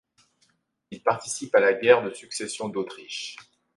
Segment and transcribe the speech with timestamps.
[0.89, 3.35] Il participe à la guerre de Succession d'Autriche.